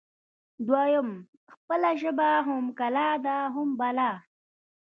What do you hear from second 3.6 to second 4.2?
بلا